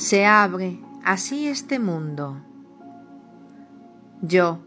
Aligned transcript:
Se 0.00 0.24
abre 0.24 0.80
así 1.04 1.46
este 1.46 1.78
mundo. 1.78 2.40
Yo, 4.22 4.60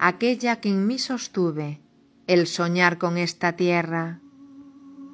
aquella 0.00 0.56
que 0.56 0.68
en 0.68 0.88
mí 0.88 0.98
sostuve 0.98 1.80
el 2.26 2.48
soñar 2.48 2.98
con 2.98 3.16
esta 3.16 3.52
tierra, 3.52 4.18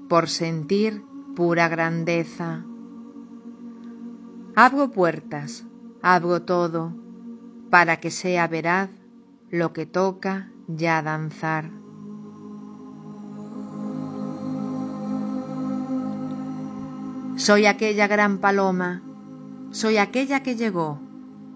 por 0.09 0.31
sentir 0.31 1.05
pura 1.37 1.69
grandeza. 1.69 2.65
Abro 4.57 4.93
puertas, 4.93 5.65
abro 6.01 6.41
todo, 6.41 6.95
para 7.69 8.01
que 8.01 8.11
sea 8.11 8.49
veraz 8.49 8.89
lo 9.51 9.75
que 9.75 9.85
toca 9.85 10.49
ya 10.69 11.03
danzar. 11.03 11.69
Soy 17.37 17.67
aquella 17.67 18.07
gran 18.07 18.39
paloma, 18.39 19.03
soy 19.73 19.99
aquella 19.99 20.43
que 20.43 20.57
llegó 20.57 20.99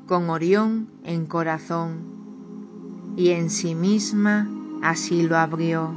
con 0.07 0.31
Orión 0.31 0.89
en 1.03 1.27
corazón 1.27 3.15
y 3.17 3.31
en 3.31 3.51
sí 3.51 3.75
misma 3.75 4.49
así 4.83 5.23
lo 5.23 5.37
abrió. 5.37 5.93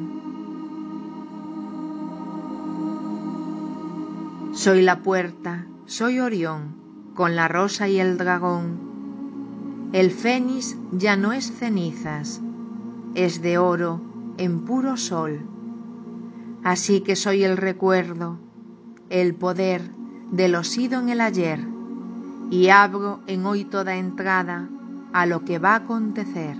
Soy 4.54 4.82
la 4.82 5.04
puerta, 5.04 5.68
soy 5.86 6.20
Orión, 6.20 6.76
con 7.14 7.36
la 7.36 7.48
rosa 7.48 7.88
y 7.88 8.00
el 8.00 8.18
dragón. 8.18 9.90
El 9.94 10.10
fénix 10.10 10.76
ya 10.92 11.16
no 11.16 11.34
es 11.34 11.52
cenizas, 11.52 12.42
es 13.14 13.42
de 13.44 13.60
oro 13.60 14.02
en 14.38 14.66
puro 14.66 14.98
sol. 14.98 15.42
Así 16.64 17.02
que 17.02 17.16
soy 17.16 17.44
el 17.44 17.58
recuerdo, 17.58 18.40
el 19.10 19.36
poder 19.36 19.92
de 20.32 20.48
lo 20.48 20.64
sido 20.64 21.00
en 21.00 21.10
el 21.10 21.22
ayer, 21.22 21.77
y 22.50 22.70
abro 22.70 23.20
en 23.28 23.46
hoy 23.46 23.66
toda 23.66 23.96
entrada 23.96 24.70
a 25.14 25.26
lo 25.26 25.44
que 25.44 25.60
va 25.60 25.74
a 25.74 25.78
acontecer. 25.78 26.56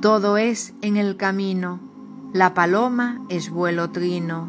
Todo 0.00 0.36
es 0.36 0.72
en 0.80 0.96
el 0.96 1.16
camino, 1.16 1.78
la 2.32 2.54
paloma 2.54 3.20
es 3.28 3.50
vuelo 3.50 3.90
trino, 3.90 4.48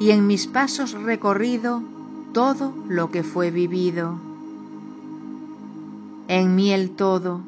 y 0.00 0.10
en 0.10 0.26
mis 0.26 0.46
pasos 0.46 0.92
recorrido 0.92 1.82
todo 2.32 2.74
lo 2.88 3.10
que 3.10 3.22
fue 3.22 3.50
vivido. 3.50 4.18
En 6.26 6.54
mí 6.56 6.72
el 6.72 6.90
todo, 6.90 7.42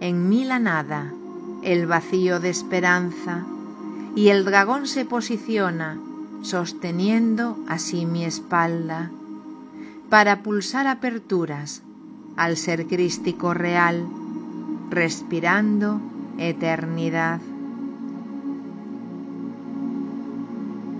en 0.00 0.28
mí 0.28 0.44
la 0.44 0.58
nada, 0.58 1.12
el 1.62 1.86
vacío 1.86 2.40
de 2.40 2.50
esperanza, 2.50 3.44
y 4.16 4.28
el 4.28 4.44
dragón 4.44 4.86
se 4.86 5.04
posiciona, 5.04 5.98
sosteniendo 6.44 7.56
así 7.68 8.04
mi 8.04 8.24
espalda, 8.24 9.10
para 10.10 10.42
pulsar 10.42 10.86
aperturas 10.86 11.82
al 12.36 12.58
ser 12.58 12.86
crístico 12.86 13.54
real, 13.54 14.06
respirando 14.90 16.02
eternidad. 16.36 17.40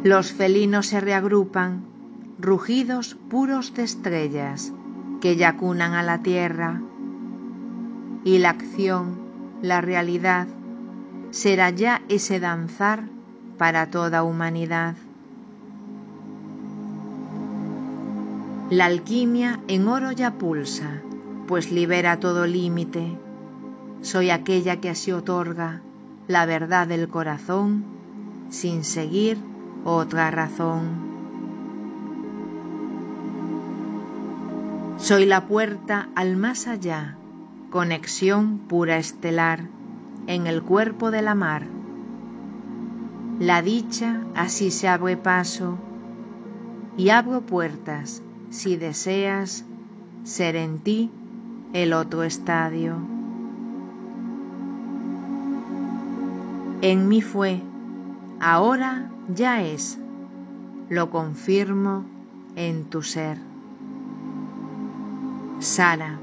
Los 0.02 0.32
felinos 0.32 0.86
se 0.86 1.00
reagrupan, 1.00 1.84
rugidos 2.40 3.14
puros 3.28 3.74
de 3.74 3.84
estrellas 3.84 4.72
que 5.20 5.36
yacunan 5.36 5.92
a 5.92 6.02
la 6.02 6.22
tierra, 6.22 6.80
y 8.24 8.38
la 8.38 8.50
acción, 8.50 9.18
la 9.60 9.82
realidad, 9.82 10.46
será 11.32 11.68
ya 11.68 12.00
ese 12.08 12.40
danzar 12.40 13.04
para 13.58 13.90
toda 13.90 14.22
humanidad. 14.22 14.96
La 18.76 18.86
alquimia 18.86 19.60
en 19.68 19.86
oro 19.86 20.10
ya 20.10 20.32
pulsa, 20.32 21.00
pues 21.46 21.70
libera 21.70 22.18
todo 22.18 22.44
límite. 22.44 23.16
Soy 24.00 24.30
aquella 24.30 24.80
que 24.80 24.90
así 24.90 25.12
otorga 25.12 25.80
la 26.26 26.44
verdad 26.44 26.88
del 26.88 27.08
corazón 27.08 27.84
sin 28.50 28.82
seguir 28.82 29.38
otra 29.84 30.32
razón. 30.32 30.88
Soy 34.96 35.24
la 35.24 35.46
puerta 35.46 36.08
al 36.16 36.36
más 36.36 36.66
allá, 36.66 37.16
conexión 37.70 38.58
pura 38.58 38.96
estelar 38.96 39.68
en 40.26 40.48
el 40.48 40.64
cuerpo 40.64 41.12
de 41.12 41.22
la 41.22 41.36
mar. 41.36 41.62
La 43.38 43.62
dicha 43.62 44.24
así 44.34 44.72
se 44.72 44.88
abre 44.88 45.16
paso 45.16 45.78
y 46.96 47.10
abro 47.10 47.40
puertas 47.42 48.23
si 48.50 48.76
deseas 48.76 49.64
ser 50.24 50.56
en 50.56 50.78
ti 50.78 51.10
el 51.72 51.92
otro 51.92 52.22
estadio. 52.22 52.96
En 56.82 57.08
mí 57.08 57.22
fue, 57.22 57.62
ahora 58.40 59.10
ya 59.34 59.62
es, 59.62 59.98
lo 60.88 61.10
confirmo 61.10 62.04
en 62.56 62.84
tu 62.84 63.02
ser. 63.02 63.38
Sara. 65.60 66.18